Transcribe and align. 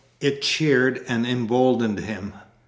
It 0.19 0.41
cheered 0.41 1.05
and 1.07 1.27
emboldened 1.27 1.99
him. 1.99 2.33